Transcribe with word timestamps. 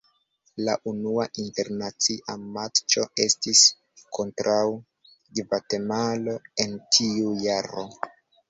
La 0.67 0.73
unua 0.91 1.25
internacia 1.43 2.37
matĉo 2.55 3.05
estis 3.27 3.61
kontraŭ 4.19 4.65
Gvatemalo 5.41 6.37
en 6.67 6.75
tiu 6.97 7.39
jaro. 7.47 7.89